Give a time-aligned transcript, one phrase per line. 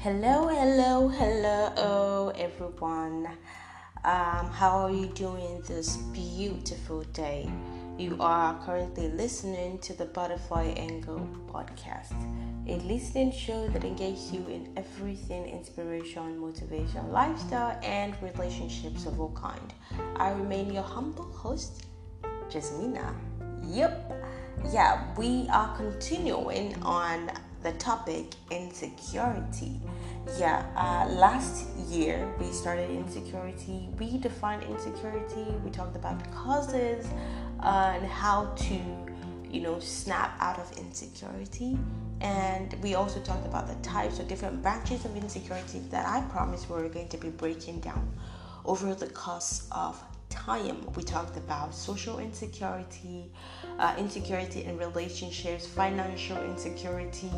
[0.00, 3.26] Hello, hello, hello, everyone.
[4.04, 7.50] Um, how are you doing this beautiful day?
[7.98, 12.14] You are currently listening to the Butterfly Angle podcast,
[12.68, 19.32] a listening show that engages you in everything inspiration, motivation, lifestyle, and relationships of all
[19.32, 19.74] kind.
[20.14, 21.86] I remain your humble host,
[22.48, 23.16] Jasmina.
[23.66, 24.12] Yep,
[24.72, 29.80] yeah, we are continuing on the topic insecurity.
[30.38, 33.88] Yeah, uh, last year we started insecurity.
[33.98, 35.46] We defined insecurity.
[35.64, 37.06] We talked about the causes
[37.62, 38.80] uh, and how to,
[39.50, 41.78] you know, snap out of insecurity.
[42.20, 46.68] And we also talked about the types or different branches of insecurity that I promised
[46.68, 48.12] we were going to be breaking down
[48.64, 50.02] over the course of
[50.46, 50.86] time.
[50.94, 53.30] We talked about social insecurity,
[53.78, 57.30] uh, insecurity in relationships, financial insecurity,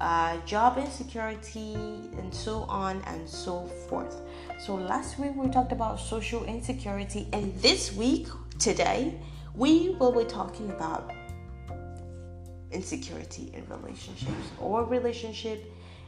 [0.00, 1.74] uh, job insecurity,
[2.18, 4.20] and so on and so forth.
[4.58, 9.20] So, last week we talked about social insecurity, and this week, today,
[9.54, 11.12] we will be talking about
[12.70, 15.64] insecurity in relationships or relationship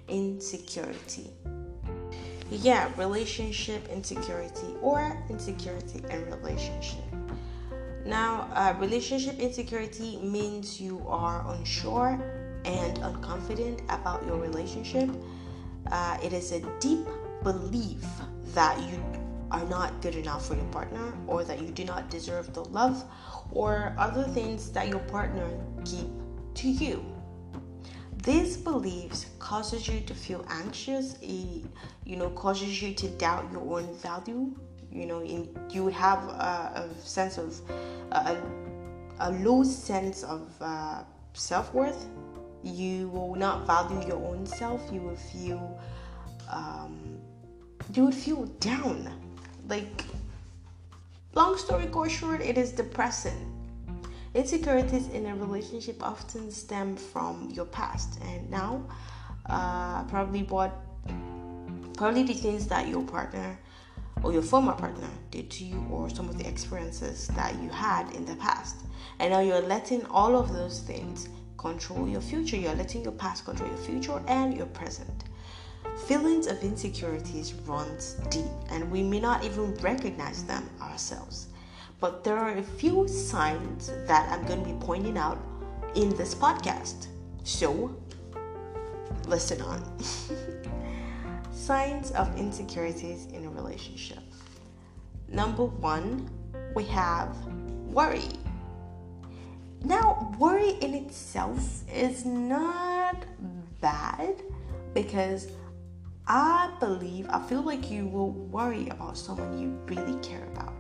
[0.08, 1.30] insecurity.
[2.51, 7.05] Yeah, relationship insecurity or insecurity in relationship.
[8.05, 12.20] Now, uh, relationship insecurity means you are unsure
[12.65, 15.11] and unconfident about your relationship.
[15.92, 17.07] Uh, it is a deep
[17.45, 18.05] belief
[18.55, 19.01] that you
[19.53, 23.05] are not good enough for your partner or that you do not deserve the love
[23.53, 25.48] or other things that your partner
[25.85, 26.09] keep
[26.55, 27.05] to you.
[28.23, 31.17] These beliefs causes you to feel anxious.
[31.23, 31.65] It,
[32.05, 34.55] you know, causes you to doubt your own value.
[34.93, 37.59] You know in, you have a, a sense of
[38.13, 38.37] a,
[39.21, 42.07] a, low sense of uh, self-worth.
[42.63, 44.83] You will not value your own self.
[44.93, 45.81] You will feel
[46.51, 47.19] um,
[47.95, 49.09] you would feel down.
[49.69, 50.05] Like
[51.35, 53.60] long story short it is depressing
[54.35, 58.83] insecurities in a relationship often stem from your past and now
[59.46, 60.73] uh, probably what
[61.95, 63.58] probably the things that your partner
[64.23, 68.11] or your former partner did to you or some of the experiences that you had
[68.14, 68.77] in the past.
[69.18, 72.57] And now you're letting all of those things control your future.
[72.57, 75.24] You're letting your past control your future and your present.
[76.07, 81.48] Feelings of insecurities runs deep and we may not even recognize them ourselves.
[82.00, 85.38] But there are a few signs that I'm going to be pointing out
[85.94, 87.08] in this podcast.
[87.44, 87.94] So,
[89.27, 89.84] listen on.
[91.52, 94.22] Signs of insecurities in a relationship.
[95.28, 96.28] Number one,
[96.74, 97.36] we have
[97.86, 98.30] worry.
[99.84, 103.24] Now, worry in itself is not
[103.80, 104.42] bad
[104.94, 105.48] because
[106.27, 110.80] I believe, I feel like you will worry about someone you really care about.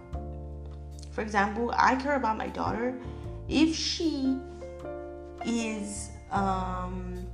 [1.10, 2.98] For example, I care about my daughter.
[3.48, 4.38] If she
[5.44, 7.26] is, um,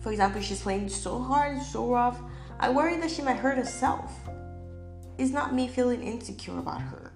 [0.00, 2.20] for example, she's playing so hard, so rough,
[2.58, 4.12] I worry that she might hurt herself.
[5.18, 7.12] It's not me feeling insecure about her.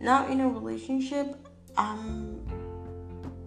[0.00, 1.36] Now in a relationship,
[1.76, 2.44] I'm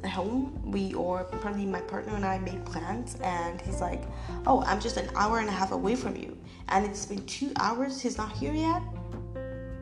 [0.03, 0.71] at home.
[0.71, 4.03] We or probably my partner and I made plans, and he's like,
[4.45, 6.37] "Oh, I'm just an hour and a half away from you,"
[6.69, 8.01] and it's been two hours.
[8.01, 8.81] He's not here yet.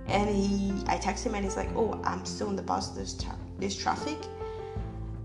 [0.08, 2.90] And he, I text him, and he's like, "Oh, I'm still in the bus.
[2.90, 4.18] There's tra- there's traffic."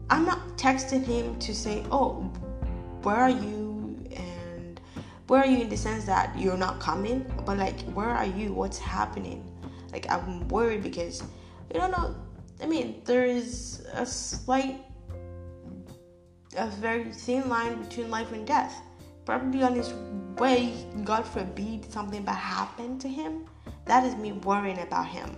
[0.09, 2.31] I'm not texting him to say, "Oh,
[3.03, 4.81] where are you?" And
[5.31, 8.53] Where are you in the sense that you're not coming but like where are you
[8.53, 9.47] what's happening
[9.93, 11.23] like i'm worried because
[11.73, 12.17] you don't know
[12.61, 14.85] i mean there is a slight
[16.57, 18.83] a very thin line between life and death
[19.25, 19.95] probably on his
[20.37, 20.75] way
[21.05, 23.47] god forbid something bad happened to him
[23.87, 25.37] that is me worrying about him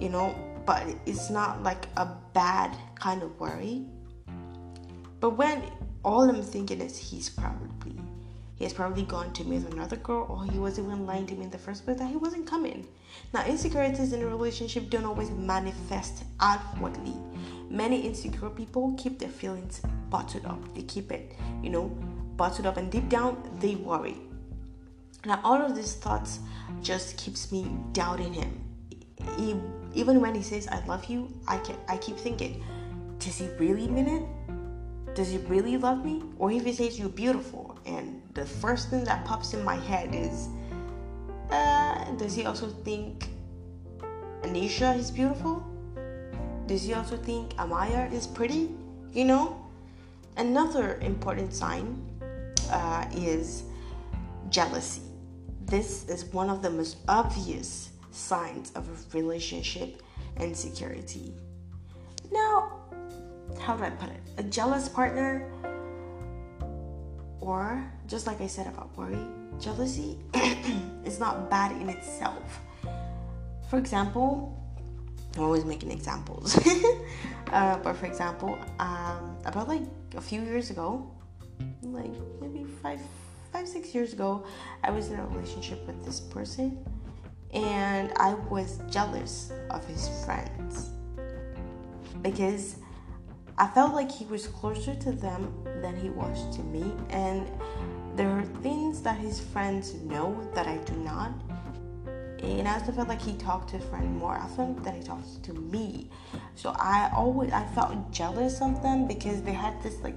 [0.00, 0.34] you know
[0.66, 3.86] but it's not like a bad kind of worry
[5.20, 5.62] but when
[6.04, 7.98] all i'm thinking is he's probably
[8.58, 11.44] he has probably gone to meet another girl, or he wasn't even lying to me
[11.44, 12.88] in the first place that he wasn't coming.
[13.32, 17.14] Now, insecurities in a relationship don't always manifest outwardly.
[17.70, 19.80] Many insecure people keep their feelings
[20.10, 20.74] bottled up.
[20.74, 21.84] They keep it, you know,
[22.36, 24.16] bottled up, and deep down they worry.
[25.24, 26.40] Now, all of these thoughts
[26.82, 28.60] just keeps me doubting him.
[29.36, 29.56] He,
[29.94, 32.62] even when he says "I love you," I can I keep thinking,
[33.18, 35.14] does he really mean it?
[35.14, 36.22] Does he really love me?
[36.38, 40.14] Or if he says you're beautiful, and the first thing that pops in my head
[40.14, 40.48] is
[41.50, 43.28] uh, does he also think
[44.42, 45.66] Anisha is beautiful?
[46.66, 48.70] Does he also think Amaya is pretty?
[49.12, 49.64] You know?
[50.36, 52.04] Another important sign
[52.70, 53.64] uh, is
[54.50, 55.07] jealousy.
[55.68, 60.02] This is one of the most obvious signs of a relationship
[60.40, 61.34] insecurity.
[62.32, 62.80] Now,
[63.60, 64.20] how do I put it?
[64.38, 65.52] A jealous partner,
[67.40, 69.18] or just like I said about worry,
[69.60, 70.16] jealousy
[71.04, 72.60] is not bad in itself.
[73.68, 74.56] For example,
[75.36, 76.56] I'm always making examples.
[77.52, 79.82] uh, but for example, um, about like
[80.16, 81.10] a few years ago,
[81.82, 83.00] like maybe five,
[83.58, 84.46] five, six years ago,
[84.84, 86.78] I was in a relationship with this person,
[87.52, 90.90] and I was jealous of his friends
[92.22, 92.76] because
[93.56, 95.52] I felt like he was closer to them
[95.82, 97.48] than he was to me, and
[98.14, 101.32] there are things that his friends know that I do not.
[102.40, 105.42] And I also felt like he talked to his friend more often than he talked
[105.42, 106.10] to me.
[106.54, 110.14] So I always I felt jealous of them because they had this like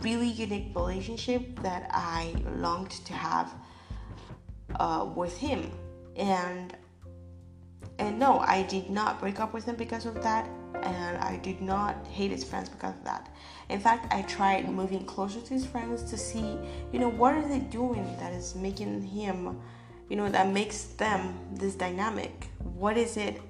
[0.00, 3.54] really unique relationship that I longed to have
[4.76, 5.70] uh, with him.
[6.16, 6.76] And
[7.98, 10.48] and no, I did not break up with him because of that
[10.82, 13.34] and I did not hate his friends because of that.
[13.68, 16.58] In fact, I tried moving closer to his friends to see,
[16.92, 19.60] you know, what are they doing that is making him,
[20.08, 22.46] you know, that makes them this dynamic.
[22.74, 23.40] What is it?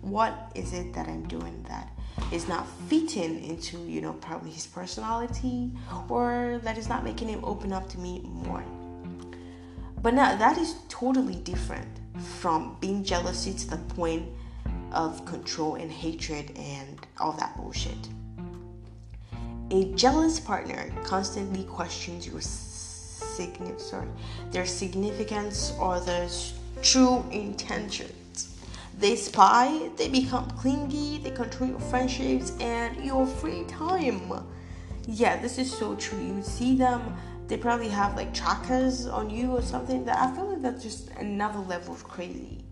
[0.00, 1.97] What is it that I'm doing that
[2.32, 5.72] is not fitting into, you know, probably his personality
[6.08, 8.64] or that is not making him open up to me more?
[10.02, 11.88] But now that is totally different
[12.40, 14.28] from being jealousy to the point
[14.92, 18.08] of control and hatred and all that bullshit.
[19.70, 24.08] A jealous partner constantly questions your significance, sorry,
[24.50, 26.28] their significance or their
[26.82, 28.12] true intentions.
[28.98, 34.32] They spy, they become clingy, they control your friendships and your free time.
[35.06, 36.20] Yeah, this is so true.
[36.20, 37.16] You see them,
[37.46, 41.10] they probably have like trackers on you or something that I feel like that's just
[41.10, 42.64] another level of crazy.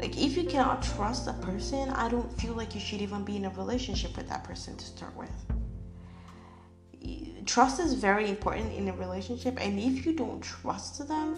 [0.00, 3.36] Like, if you cannot trust a person, I don't feel like you should even be
[3.36, 5.30] in a relationship with that person to start with.
[7.46, 11.36] Trust is very important in a relationship, and if you don't trust them,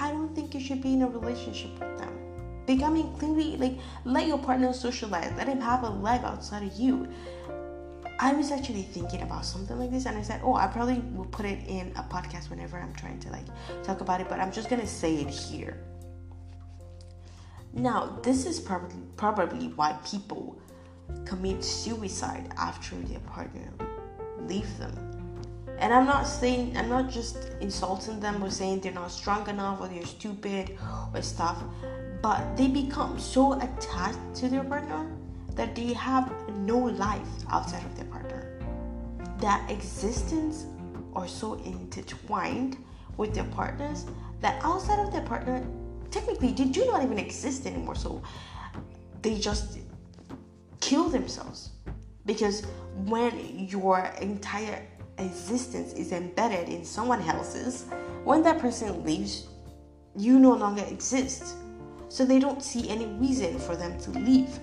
[0.00, 1.78] I don't think you should be in a relationship
[2.66, 7.08] Becoming clingy, like, let your partner socialize, let him have a leg outside of you.
[8.18, 11.26] I was actually thinking about something like this, and I said, "Oh, I probably will
[11.26, 13.44] put it in a podcast whenever I'm trying to like
[13.82, 15.76] talk about it." But I'm just gonna say it here
[17.76, 20.56] now, this is probably probably why people
[21.26, 23.70] commit suicide after their partner
[24.40, 24.94] leave them.
[25.78, 29.80] And I'm not saying I'm not just insulting them or saying they're not strong enough
[29.80, 30.78] or they're stupid
[31.14, 31.62] or stuff,
[32.22, 35.06] but they become so attached to their partner
[35.54, 38.58] that they have no life outside of their partner.
[39.40, 40.66] That existence
[41.14, 42.76] are so intertwined
[43.16, 44.06] with their partners
[44.40, 45.66] that outside of their partner
[46.10, 47.94] technically they do not even exist anymore.
[47.94, 48.22] So
[49.22, 49.78] they just
[50.80, 51.70] kill themselves
[52.26, 52.64] because
[53.06, 54.86] when your entire
[55.18, 57.86] existence is embedded in someone else's,
[58.24, 59.46] when that person leaves,
[60.16, 61.56] you no longer exist.
[62.08, 64.58] So they don't see any reason for them to leave.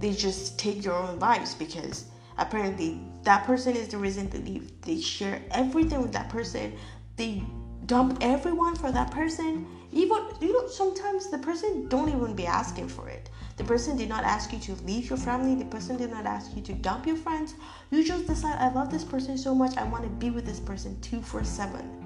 [0.00, 2.06] They just take their own lives because
[2.38, 4.80] apparently that person is the reason to leave.
[4.82, 6.76] They share everything with that person.
[7.16, 7.42] They
[7.86, 12.88] dump everyone for that person even you know sometimes the person don't even be asking
[12.88, 16.10] for it the person did not ask you to leave your family the person did
[16.10, 17.54] not ask you to dump your friends
[17.90, 20.60] you just decide i love this person so much i want to be with this
[20.60, 22.03] person 2 for 7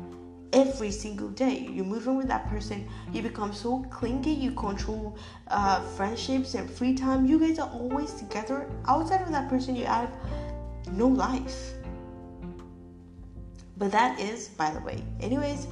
[0.53, 1.69] every single day.
[1.71, 5.17] You're moving with that person you become so clingy you control
[5.49, 7.27] uh, friendships and free time.
[7.27, 8.71] You guys are always together.
[8.87, 10.11] Outside of that person you have
[10.93, 11.73] no life.
[13.77, 15.69] But that is, by the way, anyways,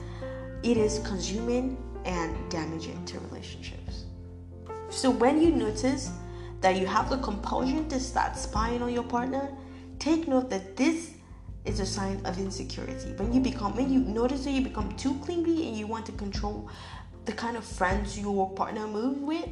[0.63, 4.05] it is consuming and damaging to relationships.
[4.91, 6.11] So when you notice
[6.61, 9.51] that you have the compulsion to start spying on your partner,
[9.99, 11.16] take note that this
[11.67, 13.13] is a sign of insecurity.
[13.17, 16.13] When you become, when you notice that you become too clingy and you want to
[16.13, 16.69] control
[17.25, 19.49] the kind of friends your partner moves with,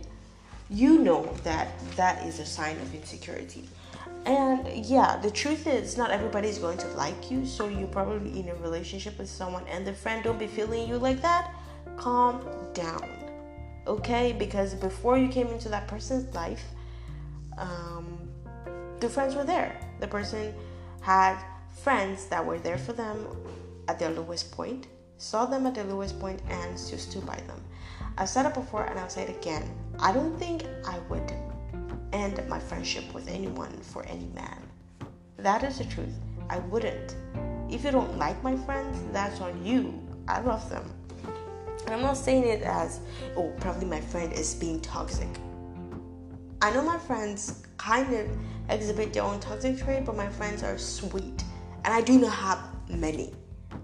[0.71, 3.69] you know that that is a sign of insecurity.
[4.27, 7.45] And yeah, the truth is, not everybody is going to like you.
[7.45, 10.97] So you're probably in a relationship with someone, and the friend don't be feeling you
[10.97, 11.51] like that.
[11.97, 12.41] Calm
[12.73, 13.09] down,
[13.87, 14.33] okay?
[14.33, 16.65] Because before you came into that person's life,
[17.59, 18.29] um,
[19.01, 19.79] the friends were there.
[20.01, 20.55] The person
[21.03, 21.37] had
[21.85, 23.29] friends that were there for them
[23.89, 24.87] at their lowest point,
[25.19, 27.63] saw them at their lowest point, and just stood by them.
[28.17, 29.71] I've said it before, and I'll say it again.
[29.99, 31.31] I don't think I would
[32.15, 34.63] end my friendship with anyone for any man.
[35.37, 36.15] That is the truth.
[36.49, 37.17] I wouldn't.
[37.69, 40.01] if you don't like my friends, that's on you.
[40.27, 40.91] I love them.
[41.85, 43.01] And I'm not saying it as,
[43.37, 45.29] oh, probably my friend is being toxic.
[46.63, 48.27] I know my friends kind of
[48.71, 51.45] exhibit their own toxic trait, but my friends are sweet.
[51.85, 53.33] And I do not have many.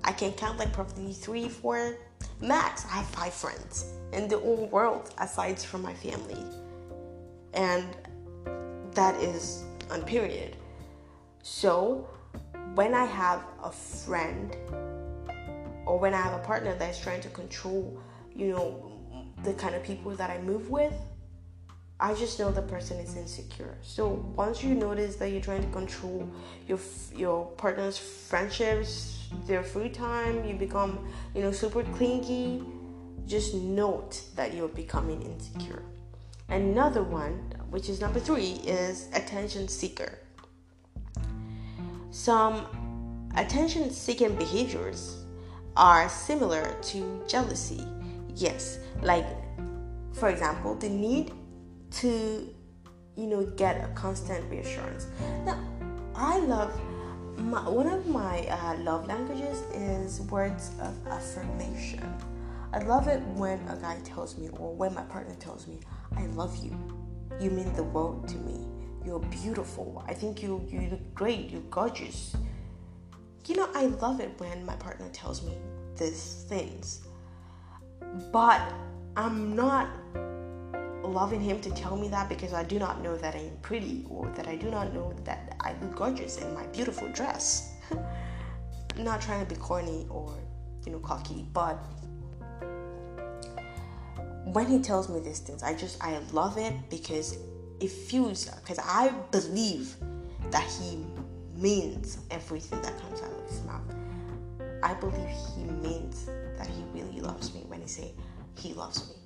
[0.04, 1.96] I can count like probably three, four,
[2.40, 2.84] max.
[2.86, 6.42] I have five friends in the whole world aside from my family.
[7.52, 7.86] And
[8.92, 10.56] that is on period.
[11.42, 12.08] So
[12.74, 14.56] when I have a friend
[15.86, 18.00] or when I have a partner that's trying to control,
[18.34, 18.92] you know,
[19.44, 20.94] the kind of people that I move with,
[22.02, 23.76] I just know the person is insecure.
[23.82, 26.26] So once you notice that you're trying to control
[26.66, 26.78] your
[27.14, 32.64] your partner's friendships, their free time, you become, you know, super clingy,
[33.26, 35.82] just note that you're becoming insecure.
[36.48, 37.34] Another one,
[37.68, 40.18] which is number 3, is attention seeker.
[42.10, 42.66] Some
[43.36, 45.18] attention seeking behaviors
[45.76, 47.86] are similar to jealousy.
[48.34, 49.26] Yes, like
[50.12, 51.32] for example, the need
[51.90, 52.54] to
[53.16, 55.06] you know get a constant reassurance.
[55.44, 55.58] Now,
[56.14, 56.78] I love
[57.36, 62.02] my, one of my uh, love languages is words of affirmation.
[62.72, 65.80] I love it when a guy tells me or when my partner tells me,
[66.16, 66.76] "I love you.
[67.40, 68.66] You mean the world to me.
[69.04, 70.04] You're beautiful.
[70.06, 71.50] I think you you look great.
[71.50, 72.36] You're gorgeous."
[73.46, 75.56] You know, I love it when my partner tells me
[75.96, 77.00] these things.
[78.30, 78.60] But
[79.16, 79.88] I'm not
[81.02, 84.28] loving him to tell me that because I do not know that I'm pretty or
[84.36, 87.74] that I do not know that I look gorgeous in my beautiful dress.
[88.96, 90.36] not trying to be corny or,
[90.84, 91.78] you know, cocky, but
[94.44, 97.38] when he tells me these things, I just I love it because
[97.80, 99.96] it feels because I believe
[100.50, 101.04] that he
[101.54, 103.82] means everything that comes out of his mouth.
[104.82, 106.26] I believe he means
[106.56, 108.12] that he really loves me when he say
[108.56, 109.19] he loves me.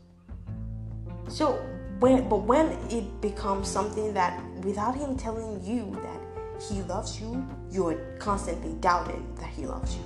[1.28, 1.54] So
[2.00, 6.21] when but when it becomes something that without him telling you that
[6.62, 10.02] he loves you, you're constantly doubting that he loves you.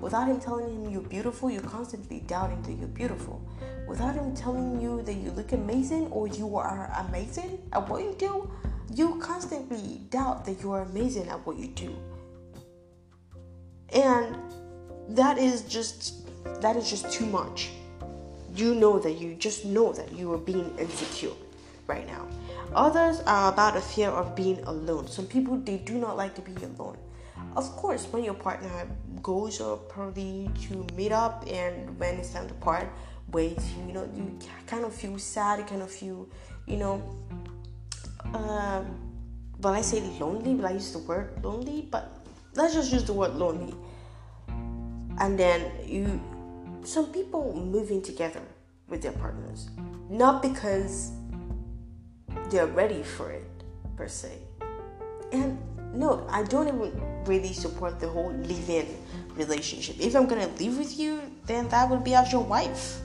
[0.00, 3.42] Without him telling him you're beautiful, you're constantly doubting that you're beautiful.
[3.86, 8.14] Without him telling you that you look amazing or you are amazing at what you
[8.18, 8.50] do,
[8.94, 11.94] you constantly doubt that you are amazing at what you do.
[13.92, 14.36] And
[15.08, 16.26] that is just
[16.62, 17.70] that is just too much
[18.54, 21.32] you know that you just know that you are being insecure
[21.86, 22.26] right now.
[22.74, 25.08] Others are about a fear of being alone.
[25.08, 26.96] Some people they do not like to be alone.
[27.56, 28.86] Of course, when your partner
[29.22, 32.88] goes or probably to meet up and when it's time to part
[33.32, 36.28] ways, you know, you kind of feel sad, you kind of feel,
[36.66, 37.02] you know,
[38.34, 38.86] um,
[39.60, 43.12] well, I say lonely, but I use the word lonely, but let's just use the
[43.12, 43.74] word lonely.
[45.18, 46.20] And then you
[46.84, 48.42] some people moving together
[48.88, 49.70] with their partners,
[50.08, 51.12] not because
[52.50, 53.46] they're ready for it
[53.96, 54.38] per se.
[55.32, 55.58] And
[55.94, 58.86] no, I don't even really support the whole live-in
[59.34, 59.96] relationship.
[60.00, 63.00] If I'm gonna live with you, then that would be as your wife.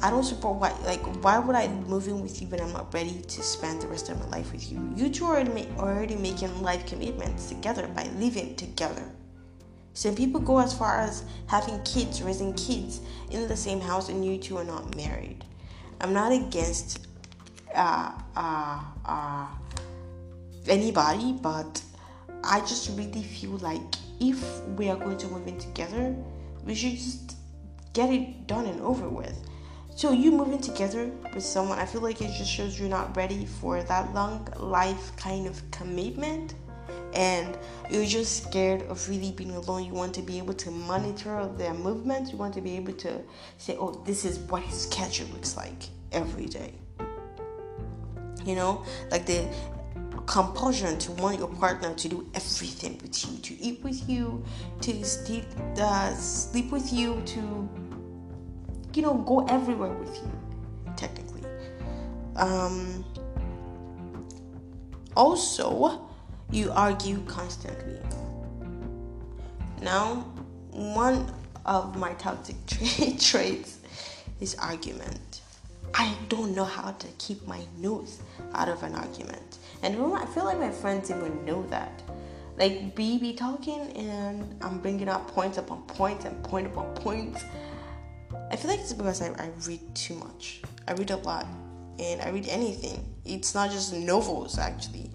[0.00, 2.94] I don't support why like why would I move in with you when I'm not
[2.94, 4.92] ready to spend the rest of my life with you?
[4.94, 5.42] You two are
[5.78, 9.02] already making life commitments together by living together.
[9.98, 13.00] Some people go as far as having kids, raising kids
[13.32, 15.44] in the same house, and you two are not married.
[16.00, 17.08] I'm not against
[17.74, 19.48] uh, uh, uh,
[20.68, 21.82] anybody, but
[22.44, 24.40] I just really feel like if
[24.76, 26.14] we are going to move in together,
[26.64, 27.34] we should just
[27.92, 29.36] get it done and over with.
[29.96, 33.46] So you moving together with someone, I feel like it just shows you're not ready
[33.46, 36.54] for that long life kind of commitment
[37.14, 37.56] and
[37.90, 39.84] you're just scared of really being alone.
[39.84, 42.30] You want to be able to monitor their movements.
[42.32, 43.20] You want to be able to
[43.56, 46.74] say, oh, this is what his schedule looks like every day.
[48.44, 49.48] You know, like the
[50.26, 54.44] compulsion to want your partner to do everything with you, to eat with you,
[54.82, 55.44] to sleep,
[55.78, 57.68] uh, sleep with you, to,
[58.94, 60.30] you know, go everywhere with you,
[60.96, 61.42] technically.
[62.36, 63.04] Um,
[65.16, 66.07] also,
[66.50, 68.00] you argue constantly.
[69.82, 70.24] Now,
[70.70, 71.32] one
[71.66, 73.78] of my toxic tra- traits
[74.40, 75.42] is argument.
[75.94, 78.20] I don't know how to keep my nose
[78.54, 79.58] out of an argument.
[79.82, 82.02] And I feel like my friends even know that.
[82.56, 87.44] Like, we be talking and I'm bringing up points upon points and point upon points.
[88.50, 90.62] I feel like it's because I, I read too much.
[90.88, 91.46] I read a lot
[91.98, 93.04] and I read anything.
[93.24, 95.10] It's not just novels, actually.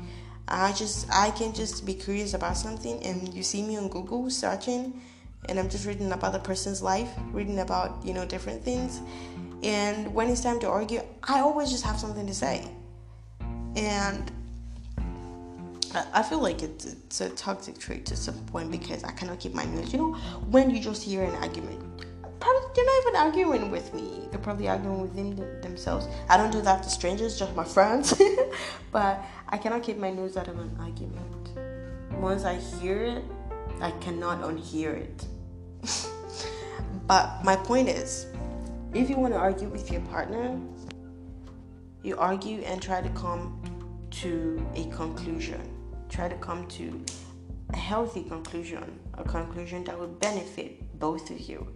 [0.54, 4.30] I just I can just be curious about something and you see me on Google
[4.30, 5.02] searching
[5.50, 9.02] and I'm just reading about the person's life, reading about, you know, different things.
[9.64, 12.68] And when it's time to argue, I always just have something to say.
[13.76, 14.32] And
[16.14, 19.54] I feel like it's, it's a toxic trait to some point because I cannot keep
[19.54, 19.92] my nose.
[19.92, 20.14] You know,
[20.50, 21.80] when you just hear an argument,
[22.44, 24.28] probably they're not even arguing with me.
[24.30, 26.08] They're probably arguing within themselves.
[26.30, 28.22] I don't do that to strangers, just my friends.
[28.92, 31.52] but I cannot keep my nose out of an argument.
[32.20, 33.24] Once I hear it,
[33.80, 35.26] I cannot unhear it.
[37.08, 38.28] but my point is,
[38.94, 40.60] if you want to argue with your partner,
[42.04, 43.62] you argue and try to come
[44.12, 45.62] to a conclusion.
[46.10, 47.04] Try to come to
[47.70, 51.74] a healthy conclusion, a conclusion that would benefit both of you.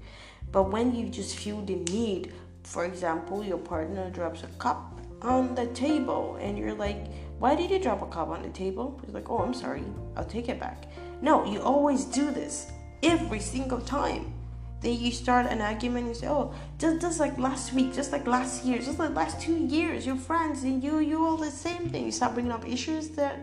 [0.51, 5.55] But when you just feel the need, for example, your partner drops a cup on
[5.55, 7.07] the table and you're like,
[7.39, 8.99] why did you drop a cup on the table?
[9.05, 9.83] He's like, oh, I'm sorry,
[10.15, 10.85] I'll take it back.
[11.21, 12.71] No, you always do this
[13.03, 14.33] every single time.
[14.81, 18.27] Then you start an argument and say, oh, just, just like last week, just like
[18.27, 21.89] last year, just like last two years, your friends and you, you all the same
[21.89, 22.05] thing.
[22.05, 23.39] You start bringing up issues that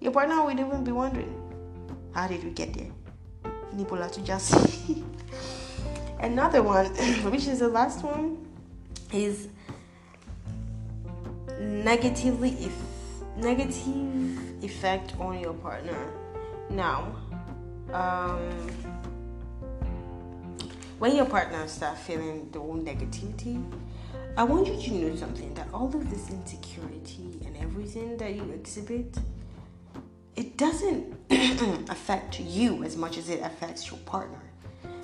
[0.00, 1.40] your partner would even be wondering,
[2.12, 2.90] how did we get there?
[3.72, 4.54] Nibola to just
[6.20, 6.86] Another one,
[7.30, 8.46] which is the last one,
[9.12, 9.48] is
[11.60, 12.72] negatively if
[13.36, 15.96] negative effect on your partner.
[16.70, 17.16] Now,
[17.92, 18.50] um,
[20.98, 23.62] when your partner start feeling the own negativity,
[24.36, 28.42] I want you to know something that all of this insecurity and everything that you
[28.50, 29.16] exhibit,
[30.36, 31.14] it doesn't
[31.90, 34.40] affect you as much as it affects your partner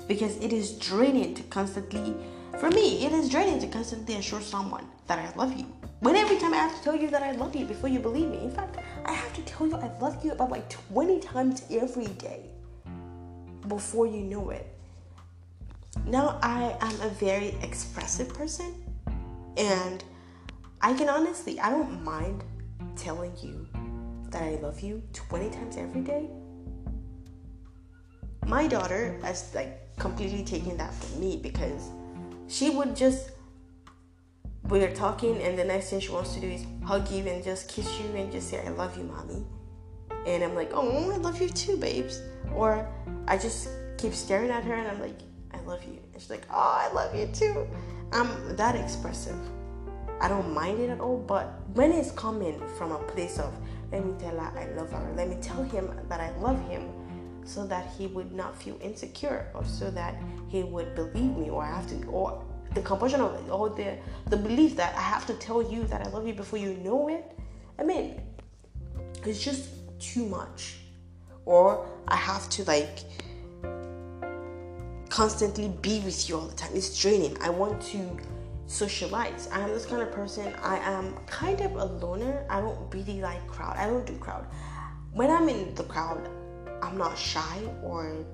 [0.07, 2.15] because it is draining to constantly
[2.59, 5.65] for me it is draining to constantly assure someone that i love you.
[5.99, 8.29] When every time i have to tell you that i love you before you believe
[8.29, 11.63] me in fact i have to tell you i love you about like 20 times
[11.69, 12.41] every day
[13.67, 14.67] before you know it.
[16.05, 18.73] Now i am a very expressive person
[19.57, 20.03] and
[20.81, 22.43] i can honestly i don't mind
[22.95, 23.67] telling you
[24.29, 26.29] that i love you 20 times every day.
[28.47, 31.91] My daughter has like completely taking that from me because
[32.47, 33.29] she would just
[34.63, 37.69] we're talking and the next thing she wants to do is hug you and just
[37.69, 39.45] kiss you and just say I love you mommy.
[40.25, 42.19] And I'm like oh I love you too babes.
[42.55, 42.87] Or
[43.27, 45.19] I just keep staring at her and I'm like
[45.53, 45.99] I love you.
[46.13, 47.67] And she's like oh I love you too.
[48.11, 49.37] I'm that expressive.
[50.19, 53.53] I don't mind it at all but when it's coming from a place of
[53.91, 55.13] let me tell her I love her.
[55.15, 56.89] Let me tell him that I love him
[57.45, 60.15] so that he would not feel insecure or so that
[60.47, 63.97] he would believe me or I have to or the compulsion of or the
[64.29, 67.09] the belief that I have to tell you that I love you before you know
[67.09, 67.37] it.
[67.77, 68.21] I mean,
[69.25, 70.77] it's just too much.
[71.45, 72.99] Or I have to like
[75.09, 76.71] constantly be with you all the time.
[76.73, 77.37] It's draining.
[77.41, 78.17] I want to
[78.67, 79.49] socialize.
[79.51, 80.53] I am this kind of person.
[80.63, 82.45] I am kind of a loner.
[82.49, 83.75] I don't really like crowd.
[83.75, 84.45] I don't do crowd.
[85.11, 86.29] When I'm in the crowd,
[86.81, 88.25] I'm not shy or,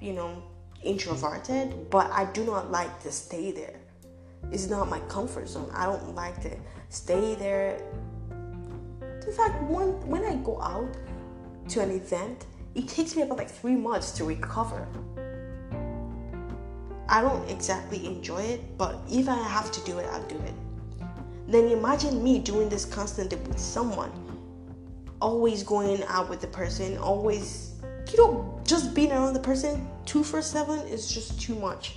[0.00, 0.42] you know,
[0.82, 3.80] introverted, but I do not like to stay there.
[4.52, 5.70] It's not my comfort zone.
[5.74, 6.50] I don't like to
[6.90, 7.80] stay there.
[9.26, 10.94] In fact, when, when I go out
[11.70, 14.86] to an event, it takes me about like three months to recover.
[17.08, 20.54] I don't exactly enjoy it, but if I have to do it, I'll do it.
[21.46, 24.10] Then imagine me doing this constantly with someone
[25.20, 27.74] always going out with the person, always,
[28.10, 31.96] you know, just being around the person two for seven is just too much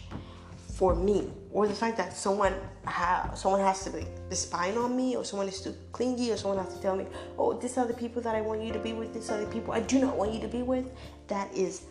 [0.57, 1.29] for me.
[1.51, 2.53] Or the fact that someone
[2.85, 3.89] ha- someone has to
[4.29, 7.05] the spine on me, or someone is too clingy, or someone has to tell me,
[7.37, 9.13] oh, these are the people that I want you to be with.
[9.13, 10.91] These are the people I do not want you to be with.
[11.27, 11.83] That is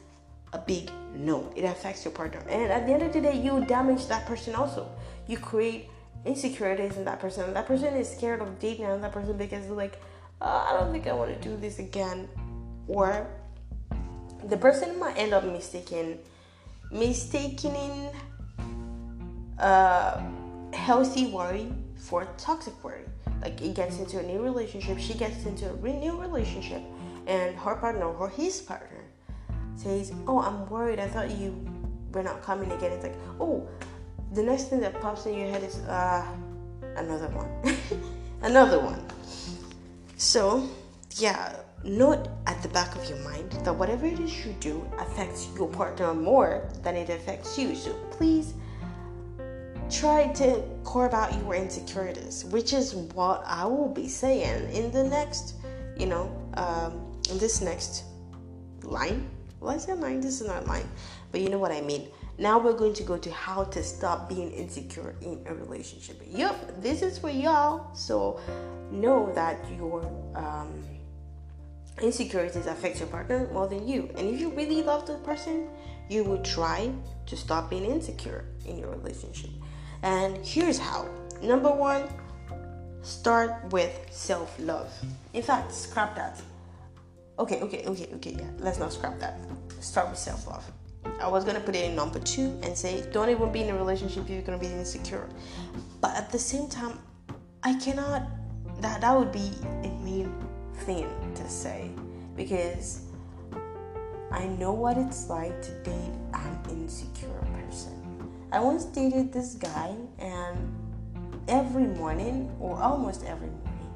[0.52, 1.50] a big no.
[1.56, 4.54] It affects your partner, and at the end of the day, you damage that person
[4.54, 4.88] also.
[5.26, 5.90] You create
[6.26, 7.44] insecurities in that person.
[7.44, 10.00] And that person is scared of dating another person because like
[10.40, 12.28] uh, I don't think I want to do this again.
[12.88, 13.26] Or
[14.44, 16.18] the person might end up mistaking
[16.90, 18.10] mistaking
[19.58, 20.22] uh,
[20.72, 23.04] healthy worry for toxic worry.
[23.42, 26.82] Like it gets into a new relationship, she gets into a new relationship,
[27.26, 29.04] and her partner or his partner
[29.74, 30.98] says, "Oh, I'm worried.
[30.98, 31.54] I thought you
[32.12, 33.68] were not coming again." It's like, "Oh,
[34.32, 36.24] the next thing that pops in your head is uh,
[36.96, 37.76] another one,
[38.42, 39.02] another one."
[40.16, 40.68] So,
[41.16, 45.48] yeah, note at the back of your mind that whatever it is you do affects
[45.56, 47.74] your partner more than it affects you.
[47.74, 48.54] So, please
[49.90, 55.04] try to core out your insecurities, which is what I will be saying in the
[55.04, 55.54] next
[55.96, 56.92] you know, um,
[57.30, 58.04] in this next
[58.82, 59.28] line,
[59.68, 60.20] is it line?
[60.20, 60.88] This is not line,
[61.32, 62.08] but you know what I mean.
[62.38, 66.20] Now we're going to go to how to stop being insecure in a relationship.
[66.26, 67.94] Yep, this is for y'all.
[67.94, 68.40] So
[68.90, 70.84] know that your um,
[72.02, 74.10] insecurities affect your partner more than you.
[74.16, 75.68] And if you really love the person,
[76.10, 76.92] you will try
[77.24, 79.50] to stop being insecure in your relationship.
[80.02, 81.08] And here's how.
[81.42, 82.04] Number one,
[83.02, 84.92] start with self love.
[85.32, 86.40] In fact, scrap that.
[87.38, 88.50] Okay, okay, okay, okay, yeah.
[88.58, 89.40] Let's not scrap that.
[89.80, 90.70] Start with self love.
[91.20, 93.76] I was gonna put it in number two and say, don't even be in a
[93.76, 95.28] relationship if you're gonna be insecure.
[96.00, 96.98] But at the same time,
[97.62, 98.22] I cannot.
[98.80, 99.52] That that would be
[99.84, 100.32] a mean
[100.84, 101.90] thing to say
[102.36, 103.06] because
[104.30, 108.06] I know what it's like to date an insecure person.
[108.52, 110.74] I once dated this guy, and
[111.48, 113.90] every morning, or almost every morning,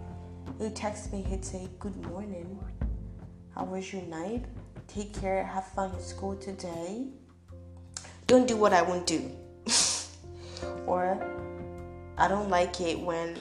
[0.59, 2.59] he'd text me, he'd say, Good morning.
[3.55, 4.46] How was your night?
[4.94, 7.07] Take care, have fun at school today.
[8.26, 9.31] Don't do what I won't do.
[10.87, 11.16] or
[12.18, 13.37] I don't like it when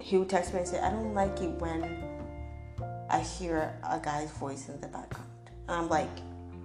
[0.00, 2.02] he would text me and say, I don't like it when
[3.10, 5.28] I hear a guy's voice in the background.
[5.68, 6.08] And I'm like,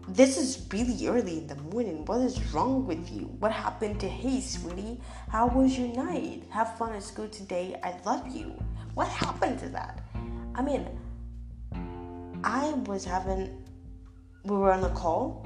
[0.08, 2.06] this is really early in the morning.
[2.06, 3.26] What is wrong with you?
[3.39, 5.02] What happened to hey, sweetie?
[5.28, 6.43] How was your night?
[6.49, 7.78] Have fun at school today.
[7.84, 8.54] I love you.
[8.93, 10.02] What happened to that?
[10.56, 10.88] I mean,
[12.43, 13.63] I was having,
[14.43, 15.45] we were on a call,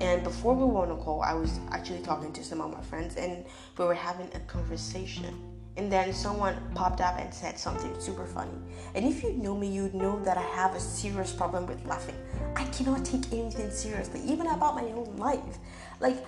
[0.00, 2.80] and before we were on a call, I was actually talking to some of my
[2.82, 3.44] friends, and
[3.78, 8.58] we were having a conversation and then someone popped up and said something super funny.
[8.94, 12.16] And if you know me, you'd know that I have a serious problem with laughing.
[12.56, 15.58] I cannot take anything seriously, even about my own life.
[15.98, 16.24] Like,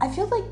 [0.00, 0.44] I feel like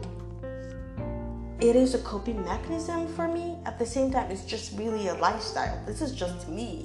[1.60, 3.56] it is a coping mechanism for me.
[3.64, 5.82] At the same time, it's just really a lifestyle.
[5.86, 6.84] This is just me.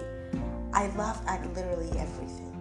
[0.77, 2.53] I laugh at literally everything.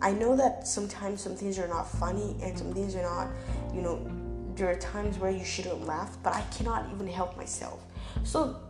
[0.00, 3.28] I know that sometimes some things are not funny and some things are not,
[3.74, 4.08] you know,
[4.54, 7.82] there are times where you shouldn't laugh, but I cannot even help myself.
[8.22, 8.60] So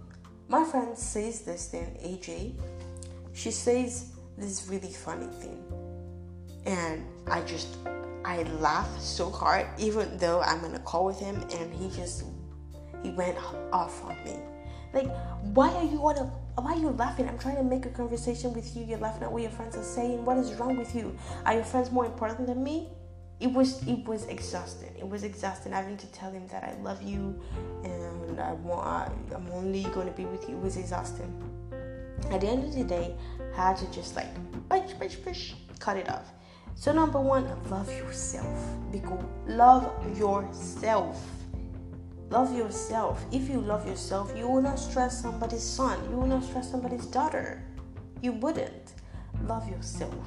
[0.49, 2.55] my friend says this thing, AJ.
[3.35, 5.63] She says this really funny thing.
[6.65, 7.77] And I just
[8.25, 12.25] I laugh so hard even though I'm in a call with him and he just
[13.03, 13.37] he went
[13.75, 14.39] off on me.
[14.95, 15.15] Like,
[15.53, 17.29] why are you wanna why are you laughing?
[17.29, 18.85] I'm trying to make a conversation with you.
[18.85, 20.25] You're laughing at what your friends are saying.
[20.25, 21.17] What is wrong with you?
[21.45, 22.89] Are your friends more important than me?
[23.39, 24.95] it was it was exhausting.
[24.99, 27.39] It was exhausting having to tell him that I love you
[27.85, 30.57] and I want I'm only going to be with you.
[30.57, 31.31] It was exhausting.
[32.31, 33.15] At the end of the day,
[33.57, 34.29] I had to just like
[34.69, 36.33] push, push, push, cut it off.
[36.75, 38.59] So number one, love yourself.
[38.91, 41.23] Because love yourself.
[42.31, 43.25] Love yourself.
[43.31, 45.99] If you love yourself, you will not stress somebody's son.
[46.11, 47.63] You will not stress somebody's daughter.
[48.21, 48.95] You wouldn't.
[49.45, 50.27] Love yourself.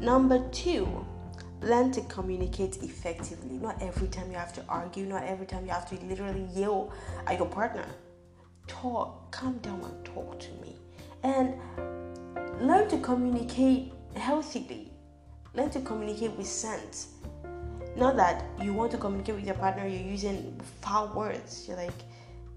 [0.00, 1.06] Number two,
[1.60, 3.58] learn to communicate effectively.
[3.58, 6.92] Not every time you have to argue, not every time you have to literally yell
[7.28, 7.86] at your partner.
[8.66, 10.76] Talk, calm down and talk to me.
[11.22, 11.54] And
[12.60, 14.90] learn to communicate healthily.
[15.54, 17.14] Learn to communicate with sense.
[17.96, 21.64] Not that you want to communicate with your partner, you're using foul words.
[21.66, 22.02] You're like,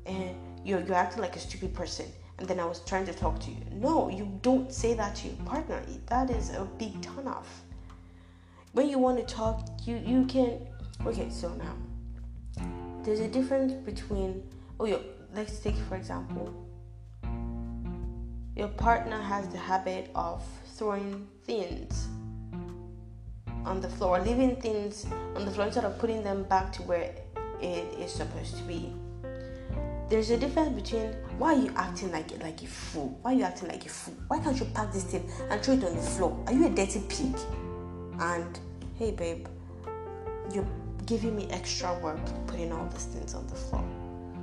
[0.06, 2.06] and you're, you're acting like a stupid person.
[2.38, 3.58] And then I was trying to talk to you.
[3.72, 5.82] No, you don't say that to your partner.
[6.08, 7.64] That is a big turn off
[8.74, 10.68] when you want to talk, you you can.
[11.06, 11.76] Okay, so now
[13.04, 14.44] there's a difference between.
[14.80, 14.98] Oh, yeah.
[15.34, 16.54] Let's take for example.
[18.56, 20.44] Your partner has the habit of
[20.76, 22.08] throwing things
[23.66, 27.14] on the floor, leaving things on the floor instead of putting them back to where
[27.62, 28.94] it is supposed to be.
[30.10, 33.18] There's a difference between why are you acting like like a fool?
[33.22, 34.16] Why are you acting like a fool?
[34.28, 36.44] Why can't you pack this thing and throw it on the floor?
[36.48, 37.36] Are you a dirty pig?
[38.20, 38.60] and
[38.98, 39.48] hey babe
[40.54, 40.68] you're
[41.06, 43.82] giving me extra work putting all these things on the floor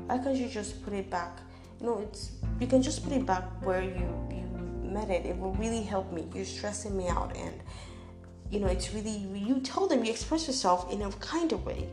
[0.06, 1.40] why can't you just put it back
[1.80, 4.44] you know it's you can just put it back where you you
[4.82, 7.60] met it it will really help me you're stressing me out and
[8.50, 11.88] you know it's really you tell them you express yourself in a kind of way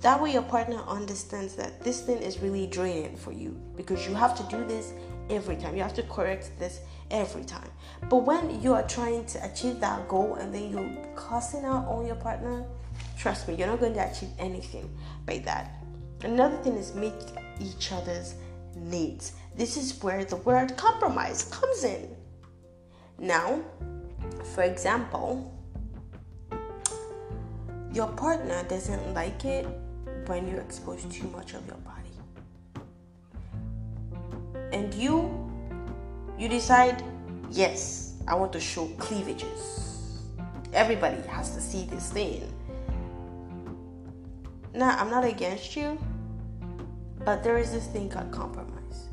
[0.00, 4.14] that way your partner understands that this thing is really draining for you because you
[4.14, 4.92] have to do this
[5.30, 6.80] every time you have to correct this
[7.10, 7.68] every time.
[8.10, 12.06] But when you are trying to achieve that goal and then you're cussing out on
[12.06, 12.64] your partner,
[13.16, 15.70] trust me, you're not going to achieve anything by that.
[16.22, 17.14] Another thing is meet
[17.60, 18.34] each other's
[18.76, 19.32] needs.
[19.56, 22.14] This is where the word compromise comes in.
[23.18, 23.62] Now,
[24.54, 25.53] for example,
[27.94, 29.66] your partner doesn't like it
[30.26, 32.10] when you expose too much of your body.
[34.72, 35.40] And you
[36.36, 37.02] You decide,
[37.50, 40.18] yes, I want to show cleavages.
[40.72, 42.42] Everybody has to see this thing.
[44.74, 45.96] Now, I'm not against you,
[47.24, 49.06] but there is this thing called compromise.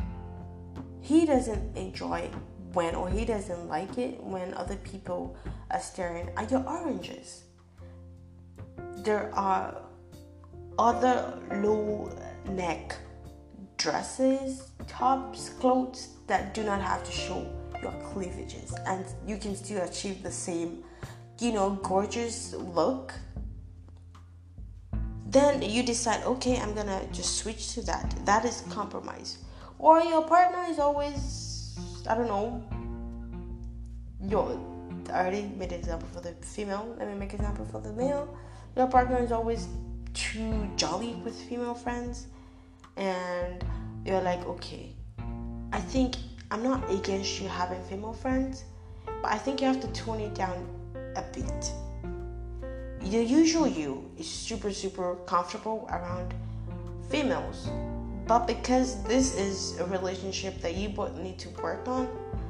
[1.01, 2.31] He doesn't enjoy
[2.73, 5.37] when, or he doesn't like it when other people
[5.69, 7.43] are staring at your oranges.
[9.03, 9.81] There are
[10.77, 12.11] other low
[12.49, 12.95] neck
[13.77, 17.47] dresses, tops, clothes that do not have to show
[17.81, 20.83] your cleavages and you can still achieve the same,
[21.39, 23.13] you know, gorgeous look.
[25.25, 28.13] Then you decide, okay, I'm gonna just switch to that.
[28.25, 29.39] That is compromise.
[29.79, 31.75] Or your partner is always,
[32.07, 32.63] I don't know,
[34.29, 34.59] your
[35.09, 36.95] I already made an example for the female.
[36.99, 38.37] Let me make an example for the male.
[38.75, 39.67] Your partner is always
[40.13, 42.27] too jolly with female friends,
[42.95, 43.63] and
[44.05, 44.95] you're like, okay,
[45.73, 46.15] I think
[46.51, 48.63] I'm not against you having female friends,
[49.05, 50.67] but I think you have to tone it down
[51.15, 51.71] a bit.
[53.01, 56.33] The usual you is super, super comfortable around
[57.09, 57.69] females,
[58.25, 62.07] but because this is a relationship that you both need to work on,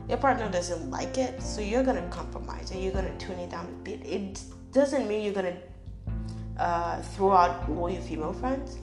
[0.08, 3.66] your partner doesn't like it, so you're gonna compromise and you're gonna tune it down
[3.66, 4.06] a bit.
[4.06, 5.58] It doesn't mean you're gonna
[6.58, 8.78] uh, throw out all your female friends,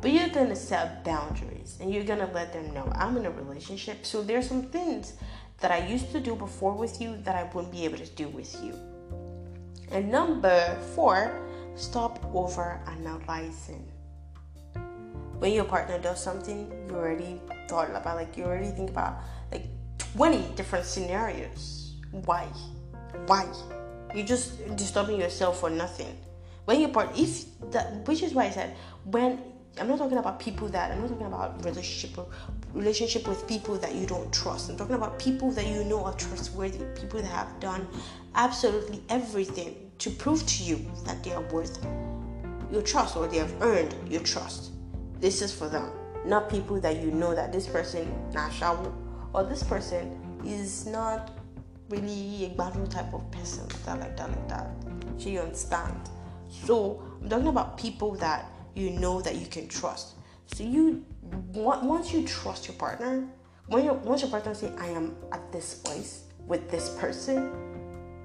[0.00, 4.06] but you're gonna set boundaries and you're gonna let them know I'm in a relationship.
[4.06, 5.14] So there's some things
[5.60, 8.28] that I used to do before with you that I wouldn't be able to do
[8.28, 8.74] with you.
[9.90, 11.40] And number four,
[11.74, 13.90] stop over analyzing.
[15.38, 19.20] When your partner does something, you already thought about like you already think about
[19.52, 19.66] like
[20.16, 21.94] 20 different scenarios.
[22.10, 22.46] Why?
[23.26, 23.46] Why?
[24.14, 26.16] You're just disturbing yourself for nothing.
[26.68, 29.40] When you're part, if that, which is why I said when
[29.80, 32.28] I'm not talking about people that I'm not talking about relationship
[32.74, 34.68] relationship with people that you don't trust.
[34.68, 37.88] I'm talking about people that you know are trustworthy, people that have done
[38.34, 41.82] absolutely everything to prove to you that they are worth
[42.70, 44.72] your trust or they have earned your trust.
[45.20, 45.90] This is for them,
[46.26, 48.92] not people that you know that this person, Nasha,
[49.32, 51.30] or this person is not
[51.88, 54.70] really a battle type of person, that like that, like that.
[55.18, 56.10] You understand.
[56.48, 60.14] So I'm talking about people that you know that you can trust.
[60.46, 61.04] So you
[61.52, 63.28] once you trust your partner,
[63.66, 67.52] when you once your partner say I am at this place with this person,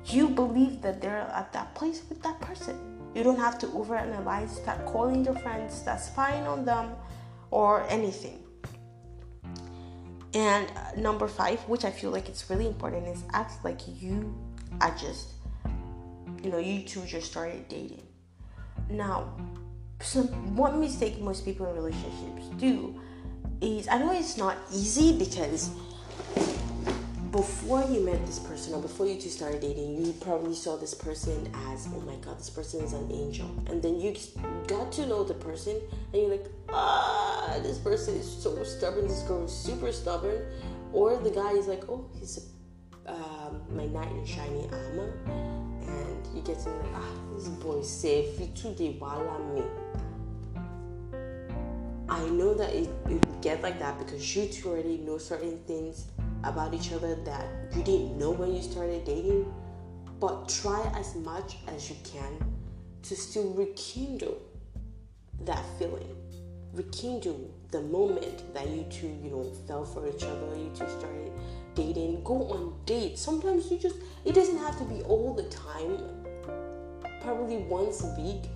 [0.05, 2.77] you believe that they're at that place with that person.
[3.13, 6.95] You don't have to overanalyze, start calling your friends, start spying on them,
[7.51, 8.39] or anything.
[10.33, 14.33] And uh, number five, which I feel like it's really important, is act like you
[14.81, 15.33] are just,
[16.41, 18.01] you know, you two just started dating.
[18.93, 19.33] Now,
[19.99, 22.93] some one mistake most people in relationships do
[23.59, 25.71] is I know it's not easy because
[27.31, 30.93] before you met this person or before you two started dating, you probably saw this
[30.93, 33.49] person as, oh my god, this person is an angel.
[33.65, 34.15] And then you
[34.67, 35.81] got to know the person
[36.13, 40.45] and you're like, ah, this person is so stubborn, this girl is super stubborn.
[40.91, 42.47] Or the guy is like, oh, he's
[43.07, 45.72] a, um, my knight in shiny armor.
[45.87, 49.63] And you get know, like, ah, this boy safe, he today wala me.
[52.09, 56.05] I know that it, it get like that because you two already know certain things
[56.43, 59.51] about each other that you didn't know when you started dating,
[60.19, 62.33] but try as much as you can
[63.03, 64.37] to still rekindle
[65.41, 66.15] that feeling.
[66.73, 71.22] Rekindle the moment that you two, you know, fell for each other, you two started
[71.75, 72.23] dating.
[72.23, 73.21] Go on dates.
[73.21, 75.97] Sometimes you just, it doesn't have to be all the time.
[77.21, 78.49] Probably once a week,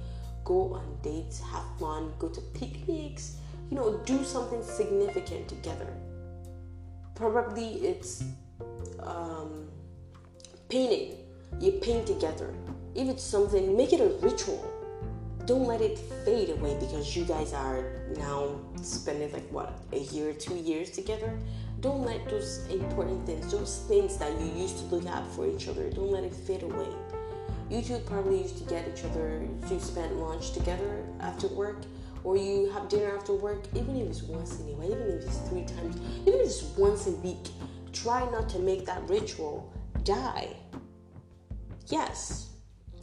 [0.43, 3.37] go on dates, have fun, go to picnics,
[3.69, 5.87] you know, do something significant together
[7.17, 8.23] probably it's
[8.99, 9.67] um,
[10.69, 11.17] painting.
[11.59, 12.53] You paint together.
[12.95, 14.63] If it's something, make it a ritual.
[15.45, 20.33] Don't let it fade away because you guys are now spending like what a year,
[20.33, 21.39] two years together.
[21.79, 25.67] Don't let those important things, those things that you used to look out for each
[25.67, 26.87] other, don't let it fade away.
[27.69, 31.77] You two probably used to get each other to spend lunch together after work
[32.23, 35.23] or you have dinner after work, even if it's once in a while, even if
[35.23, 37.49] it's three times, even if it's once a week,
[37.93, 39.71] try not to make that ritual
[40.03, 40.55] die.
[41.87, 42.49] Yes.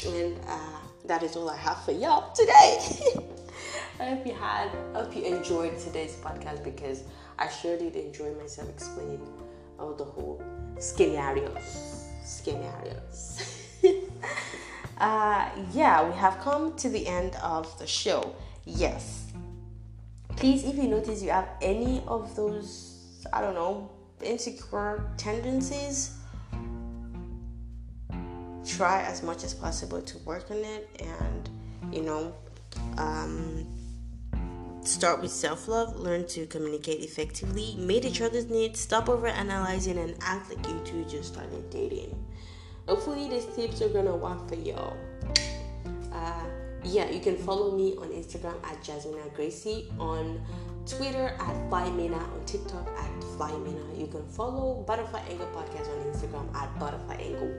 [0.07, 2.79] And uh, that is all I have for y'all today.
[4.01, 7.05] I hope you had, I hope you enjoyed today's podcast because
[7.38, 9.27] I sure did enjoy myself explaining
[9.79, 10.42] all the whole
[10.79, 12.09] scenarios.
[12.25, 13.79] Scenarios.
[14.99, 18.35] uh, yeah, we have come to the end of the show.
[18.64, 19.33] Yes.
[20.37, 23.90] Please, if you notice you have any of those, I don't know,
[24.23, 26.16] insecure tendencies,
[28.66, 31.51] try as much as possible to work on it and,
[31.92, 32.35] you know,
[32.99, 33.66] um,
[34.85, 39.99] start with self love, learn to communicate effectively, meet each other's needs, stop over analyzing,
[39.99, 42.14] and act like you two just started dating.
[42.87, 44.97] Hopefully, these tips are gonna work for y'all.
[46.12, 46.44] Uh,
[46.85, 50.40] yeah, you can follow me on Instagram at Jasmine Gracie, on
[50.87, 53.99] Twitter at Flymina, on TikTok at Flymina.
[53.99, 57.55] You can follow Butterfly Angle Podcast on Instagram at Butterfly Angle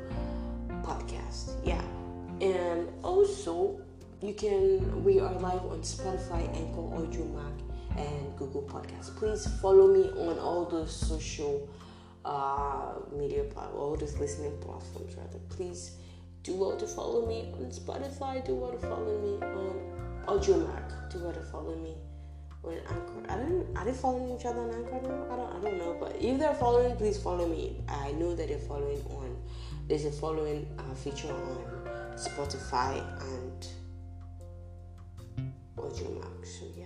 [0.84, 1.56] Podcast.
[1.66, 1.82] Yeah,
[2.40, 3.80] and also
[4.22, 7.60] you can we are live on Spotify, Anchor, Audiomack,
[7.98, 9.16] and Google Podcasts.
[9.16, 11.68] Please follow me on all those social
[12.24, 13.44] uh, media
[13.76, 15.40] all those listening platforms rather.
[15.50, 15.98] Please
[16.44, 18.46] do want to follow me on Spotify.
[18.46, 19.76] Do want to follow me on
[20.28, 21.12] audio Audiomack.
[21.12, 21.96] Do want to follow me
[22.64, 23.32] on Anchor.
[23.32, 23.78] I don't.
[23.78, 25.26] Are they following each other on Anchor now?
[25.32, 25.56] I don't.
[25.56, 25.98] I don't know.
[26.00, 27.82] But if they're following, please follow me.
[27.88, 29.38] I know that they're following on.
[29.88, 33.68] There's a following uh, feature on Spotify and
[36.44, 36.86] so yeah.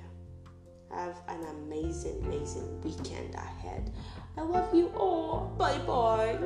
[0.92, 3.92] Have an amazing, amazing weekend ahead.
[4.38, 5.54] I love you all.
[5.58, 6.38] Bye bye.